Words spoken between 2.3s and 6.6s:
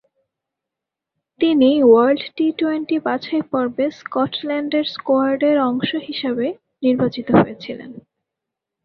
T twenty বাছাইপর্বে স্কটল্যান্ডের স্কোয়াডের অংশ হিসাবে